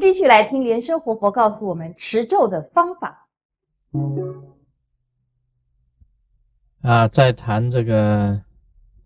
[0.00, 3.28] 继续来听莲生活佛告诉我们持咒的方法。
[6.80, 8.42] 啊，在谈这个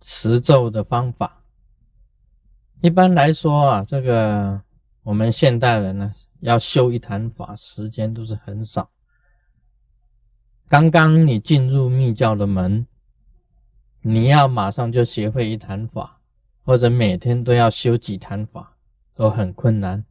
[0.00, 1.42] 持咒的方法。
[2.80, 4.62] 一般来说啊，这个
[5.02, 8.88] 我们现代人呢，要修一坛法，时间都是很少。
[10.68, 12.86] 刚刚你进入密教的门，
[14.02, 16.20] 你要马上就学会一坛法，
[16.62, 18.76] 或者每天都要修几坛法，
[19.12, 20.04] 都很困难。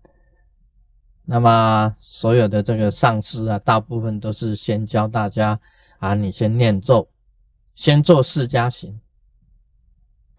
[1.26, 5.58] 那么所有的这个上师啊，大部分都是先教大家
[6.00, 7.08] 啊，你先念咒，
[7.76, 9.00] 先做释迦行，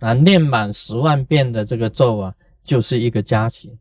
[0.01, 3.79] 啊，念满十万遍的这个咒啊，就是一个加行，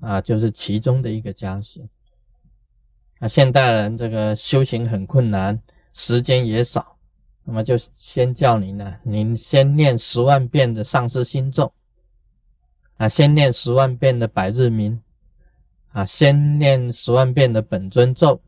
[0.00, 1.86] 啊，就是其中的一个加行。
[3.18, 5.60] 啊，现代人这个修行很困难，
[5.92, 6.96] 时间也少，
[7.44, 11.70] 那么就先叫你呢，您先念十万遍的上师心咒，
[12.96, 14.98] 啊，先念十万遍的百日名。
[15.94, 18.40] 啊，先念十万遍的本尊咒，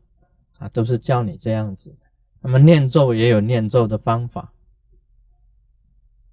[0.57, 1.95] 啊，都是教你这样子。
[2.41, 4.51] 那么念咒也有念咒的方法。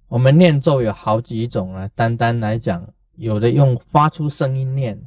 [0.09, 5.01] 我们念咒有好几种啊，单单来讲，有的用发出声音念，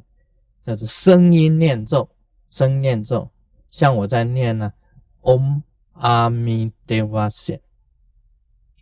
[0.65, 2.09] 叫做声音念咒，
[2.49, 3.29] 声念咒。
[3.69, 4.73] 像我在念呢
[5.21, 5.61] ，Om
[5.93, 7.61] 阿弥陀佛，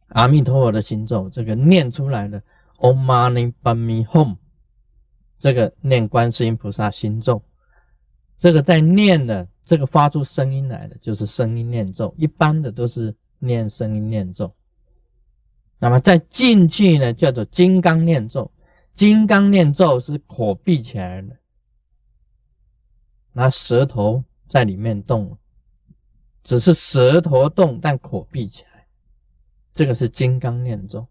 [0.08, 2.42] 阿弥陀佛的心咒，这个念出来的
[2.78, 4.38] Om Mani Padme Hum。
[5.40, 7.42] 这个念观世音菩萨心咒，
[8.38, 14.54] 这个在念的，这个发出声音来的就是声音念咒，一般的都是念声音念咒。
[15.80, 18.52] 那么再进去呢，叫做金刚念咒。
[18.94, 21.38] 金刚念咒是口闭起来的，
[23.32, 25.38] 那舌头在里面动，
[26.44, 28.88] 只是舌头动，但口闭起来，
[29.72, 31.08] 这个是金刚念咒。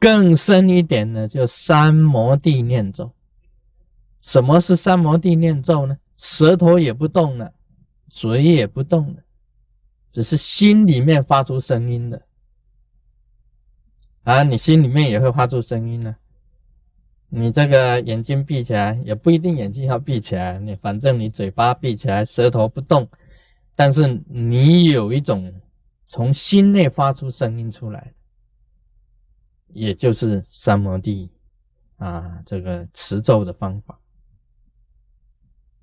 [0.00, 3.12] 更深一点呢，就三摩地念咒。
[4.22, 5.98] 什么是三摩地念咒呢？
[6.16, 7.52] 舌头也不动了，
[8.08, 9.22] 嘴也不动了，
[10.10, 12.22] 只是心里面发出声音的。
[14.22, 16.16] 啊，你心里面也会发出声音呢。
[17.28, 23.08] 你这个眼睛闭起来，也不一定眼睛要闭起来，你反正你嘴巴闭起来，舌头不动，
[23.74, 25.52] 但是你有一种
[26.08, 28.12] 从心内发出声音出来。
[29.72, 31.30] 也就是三摩地
[31.96, 33.98] 啊，这个持咒的方法。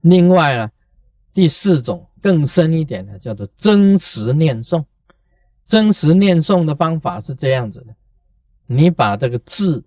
[0.01, 0.71] 另外呢，
[1.33, 4.85] 第四种更深一点的，叫做真实念诵。
[5.65, 7.95] 真实念诵的方法是这样子的：
[8.65, 9.83] 你把这个字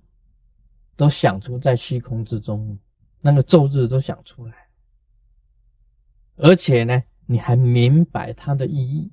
[0.94, 2.78] 都想出在虚空之中，
[3.20, 4.54] 那个咒字都想出来，
[6.36, 9.10] 而且呢，你还明白它的意义，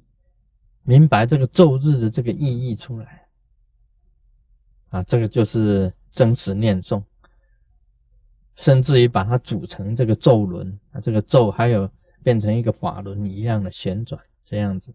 [0.83, 3.26] 明白这个咒字的这个意义出来。
[4.89, 7.03] 啊，这个就是真实念诵，
[8.55, 11.89] 甚至于把它组成这个咒轮啊，这个咒还有
[12.23, 14.93] 变成一个法轮一样的旋转这样子，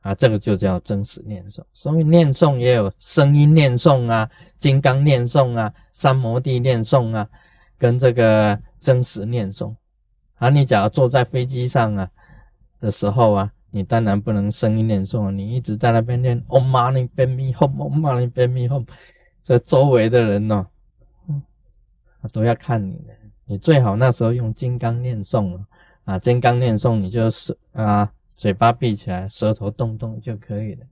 [0.00, 1.62] 啊，这个就叫真实念诵。
[1.72, 7.28] 所以念诵也有声音念诵啊，金刚念诵啊，三摩地念诵啊，
[7.78, 9.74] 跟这个真实念诵。
[10.34, 12.10] 啊，你假如坐在飞机上啊
[12.80, 13.52] 的时候啊。
[13.70, 18.86] 你当然不能声音念诵，你一直在那边念 “Om Mani Padme Hum”，“Om Mani p a m e Hum”，
[19.42, 20.66] 这周围的人呢，
[22.32, 23.14] 都要看你的。
[23.44, 25.66] 你最好那时候用金刚念诵了
[26.04, 30.86] 啊，金刚念诵，你就是啊，嘴巴闭起来，舌头动动就可以了。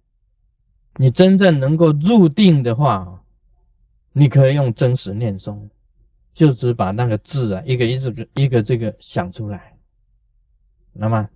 [0.96, 3.22] 你真正能够入定的话，
[4.12, 5.68] 你可以用真实念诵，
[6.34, 9.74] 就只把那个字啊，一个一个一个这个想出来，
[10.92, 11.26] 那么。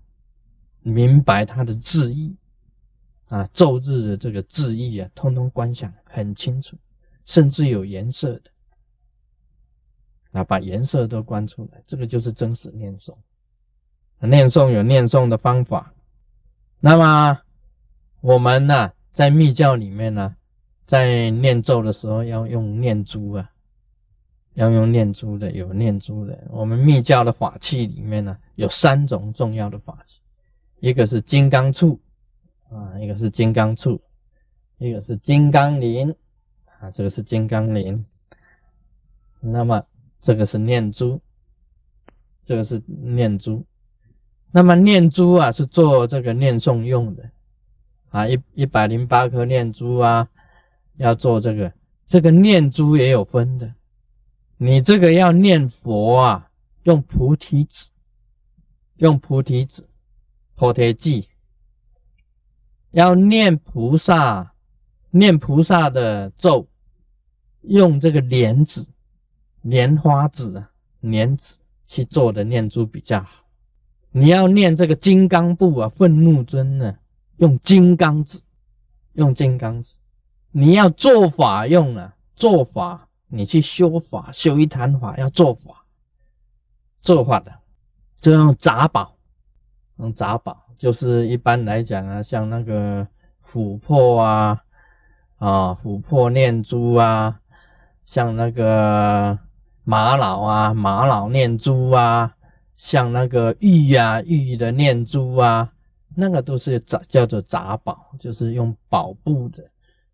[0.83, 2.35] 明白它的字义
[3.27, 6.77] 啊，咒字的这个字义啊，通通观想很清楚，
[7.25, 8.51] 甚至有颜色的
[10.33, 13.17] 啊，把颜色都观出来，这个就是真实念诵。
[14.23, 15.95] 念诵有念诵的方法，
[16.79, 17.41] 那么
[18.21, 20.37] 我们呢，在密教里面呢，
[20.85, 23.51] 在念咒的时候要用念珠啊，
[24.55, 26.47] 要用念珠的，有念珠的。
[26.51, 30.21] 我们密教的法器里面呢，有三种重要的法器。
[30.81, 31.99] 一个是金刚杵
[32.71, 34.01] 啊，一个是金刚杵，
[34.79, 36.15] 一个是金刚铃
[36.81, 38.05] 啊，这个是金刚铃。
[39.41, 39.83] 那么
[40.21, 41.21] 这个是念珠，
[42.45, 43.65] 这个是念珠。
[44.51, 47.31] 那么念珠啊，是做这个念诵用的
[48.09, 50.29] 啊，一一百零八颗念珠啊，
[50.97, 51.73] 要做这个。
[52.07, 53.73] 这个念珠也有分的，
[54.57, 56.51] 你这个要念佛啊，
[56.83, 57.87] 用菩提子，
[58.97, 59.89] 用菩提子。
[60.61, 61.27] 菩提记
[62.91, 64.53] 要念菩萨，
[65.09, 66.69] 念菩萨的咒，
[67.63, 68.87] 用这个莲子、
[69.63, 70.71] 莲花子啊，
[71.01, 73.47] 莲子去做的念珠比较好。
[74.11, 76.95] 你要念这个金刚部啊，愤怒尊呢，
[77.39, 78.43] 用金刚子，
[79.15, 79.95] 用金刚子。
[80.51, 85.87] 你要做法用啊，做法你去修法，修一坛法要做法，
[87.01, 87.51] 做法的
[88.21, 89.17] 就用杂宝，
[90.01, 93.07] 用杂宝就是一般来讲啊，像那个
[93.47, 94.61] 琥珀啊，
[95.39, 97.41] 啊琥珀念珠啊，
[98.05, 99.39] 像那个
[99.85, 102.35] 玛瑙啊，玛瑙念珠啊。
[102.77, 105.71] 像那个玉啊，玉的念珠啊，
[106.15, 109.63] 那个都是杂叫做杂宝，就是用宝布的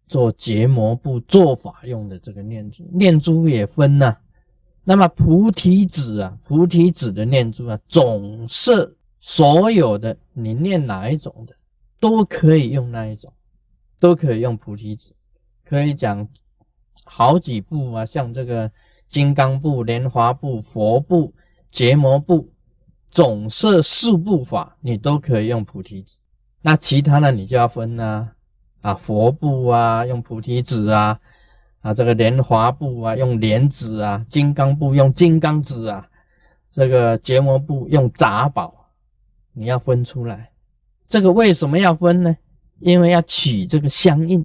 [0.08, 2.82] 做结膜布做法用的这个念珠。
[2.92, 4.16] 念珠也分呐，
[4.82, 11.54] 那么菩提子啊，菩提子的念珠啊，总是所有的你念哪一种的
[12.00, 13.32] 都可以用那一种，
[13.98, 15.14] 都可以用菩提子，
[15.64, 16.28] 可以讲
[17.04, 18.70] 好几部啊，像这个
[19.08, 21.32] 金刚部、莲华部、佛部、
[21.70, 22.52] 结膜部。
[23.08, 26.18] 总摄四部法，你都可以用菩提子。
[26.60, 28.28] 那其他的你就要分呐，
[28.82, 31.18] 啊，佛部啊，用菩提子啊，
[31.80, 36.06] 啊，这个莲华部啊，用莲子啊，金刚部用金刚子啊，
[36.70, 38.85] 这个结膜部用杂宝，
[39.56, 40.52] 你要分出来。
[41.06, 42.36] 这个为什么要分呢？
[42.80, 44.44] 因为要取这个相应。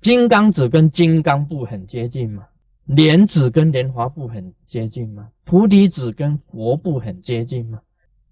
[0.00, 2.46] 金刚子跟金刚部很接近嘛，
[2.84, 7.80] 莲子跟莲华部很接近嘛，菩提子跟佛部很接近嘛。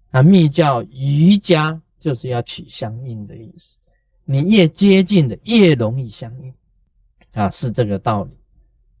[0.09, 3.75] 啊密教瑜伽就是要取相应的意思，
[4.23, 6.53] 你越接近的越容易相应，
[7.33, 8.31] 啊，是这个道理。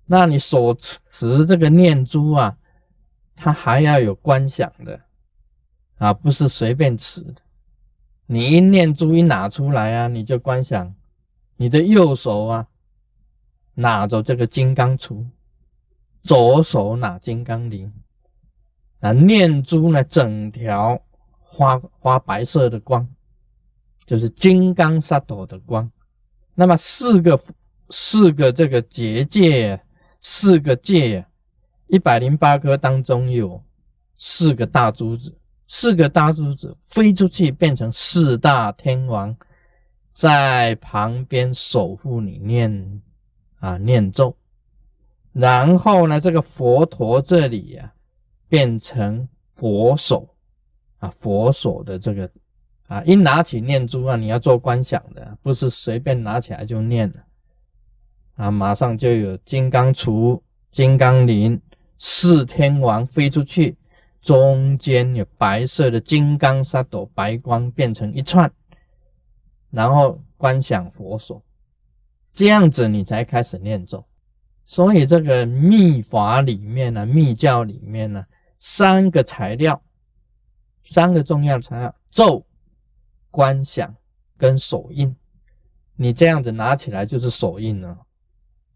[0.05, 0.75] 那你所
[1.09, 2.55] 持这个念珠啊，
[3.35, 4.99] 它还要有观想的，
[5.97, 7.41] 啊，不是随便持的。
[8.25, 10.93] 你一念珠一拿出来啊，你就观想，
[11.57, 12.67] 你的右手啊
[13.73, 15.25] 拿着这个金刚杵，
[16.21, 17.93] 左手拿金刚铃。
[19.01, 20.99] 啊，念珠呢，整条
[21.39, 23.07] 花花白色的光，
[24.05, 25.91] 就是金刚萨埵的光。
[26.55, 27.39] 那么四个
[27.89, 29.79] 四个这个结界，
[30.19, 31.23] 四个界，
[31.87, 33.63] 一百零八颗当中有
[34.17, 39.35] 四个大珠子，四个大珠子飞出去变成四大天王，
[40.13, 43.01] 在旁边守护你念
[43.59, 44.35] 啊念咒。
[45.33, 47.91] 然后呢，这个佛陀这里呀。
[48.47, 50.29] 变成佛手
[50.99, 52.29] 啊，佛手的这个
[52.87, 57.15] 啊，一拿起念珠啊，你要做观想的，不是随便拿起来就念了
[58.35, 60.39] 啊，马上就有金刚杵、
[60.71, 61.59] 金刚铃、
[61.97, 63.75] 四天王飞出去，
[64.25, 68.51] 中间有白色的金刚沙斗，白光变成一串，
[69.69, 71.43] 然后观想佛手，
[72.33, 74.03] 这样子你才开始念咒。
[74.65, 78.25] 所以这个密法里面呢，密教里面呢。
[78.57, 79.79] 三个材料，
[80.81, 82.43] 三个重要材料：咒、
[83.29, 83.95] 观想
[84.37, 85.15] 跟手印。
[85.95, 87.95] 你这样子拿起来就是手印了。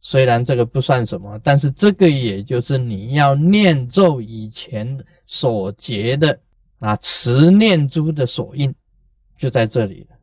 [0.01, 6.40] 虽然这个不算什么，但是这个也就是你要念咒以前所结的
[6.80, 8.74] 啊持念珠的手印，
[9.38, 10.16] 就在这里了。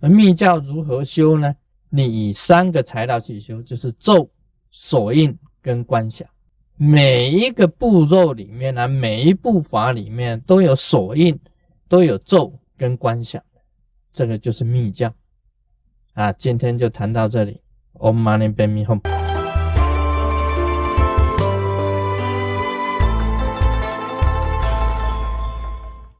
[0.00, 1.54] 而密教如何修呢？
[1.94, 4.28] 你以三个材料去修，就是咒、
[4.70, 6.26] 手印跟观想。
[6.76, 11.38] 每一个步骤里面呢，每一步法里面都有手印，
[11.88, 13.42] 都有咒跟观想，
[14.12, 15.12] 这个就是密教
[16.14, 16.32] 啊。
[16.32, 17.60] 今天就谈到这里
[17.92, 19.21] ，Om Mani Padme Hum。